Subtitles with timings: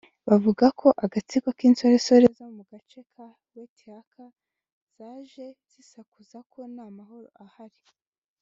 [0.27, 4.23] Bavuga ko agatsiko k’insoresore zo mu gace ka Waithaka
[4.95, 7.81] zaje zisakuza ko nta mahoro ahari